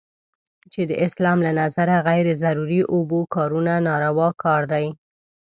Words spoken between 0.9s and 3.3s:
اسلام له نظره غیر ضروري اوبو